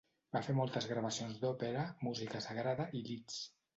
[0.35, 3.39] Va fer moltes gravacions d'òpera, música sagrada i lieds.